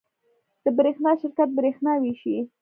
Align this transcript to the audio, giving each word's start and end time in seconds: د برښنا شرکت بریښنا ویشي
د 0.63 0.65
برښنا 0.77 1.11
شرکت 1.21 1.49
بریښنا 1.57 1.93
ویشي 2.01 2.37